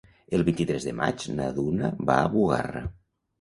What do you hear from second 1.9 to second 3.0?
va a Bugarra.